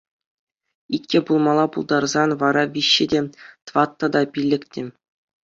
Иккӗ 0.95 1.19
пулма 1.27 1.65
пултарсан 1.75 2.29
вара 2.45 2.63
виҫҫӗ 2.79 3.05
те, 3.13 3.19
тваттӑ 3.67 4.07
та, 4.17 4.21
пиллӗк 4.33 4.63
те... 4.73 4.83